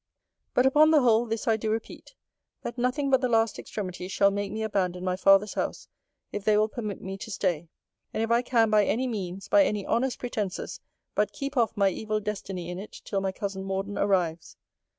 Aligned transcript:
But, 0.55 0.65
upon 0.65 0.89
the 0.89 1.01
whole, 1.03 1.27
this 1.27 1.47
I 1.47 1.57
do 1.57 1.69
repeat 1.69 2.15
That 2.63 2.79
nothing 2.79 3.11
but 3.11 3.21
the 3.21 3.29
last 3.29 3.59
extremity 3.59 4.07
shall 4.07 4.31
make 4.31 4.51
me 4.51 4.63
abandon 4.63 5.03
my 5.03 5.15
father's 5.15 5.53
house, 5.53 5.89
if 6.31 6.43
they 6.43 6.57
will 6.57 6.67
permit 6.69 7.03
me 7.03 7.19
to 7.19 7.29
stay; 7.29 7.69
and 8.11 8.23
if 8.23 8.31
I 8.31 8.41
can, 8.41 8.71
by 8.71 8.83
any 8.83 9.05
means, 9.05 9.47
by 9.47 9.63
any 9.63 9.85
honest 9.85 10.17
pretences, 10.17 10.79
but 11.13 11.31
keep 11.33 11.55
off 11.55 11.77
my 11.77 11.89
evil 11.89 12.19
destiny 12.19 12.71
in 12.71 12.79
it 12.79 12.93
till 13.05 13.21
my 13.21 13.31
cousin 13.31 13.63
Morden 13.63 13.95
arrives. 13.99 14.57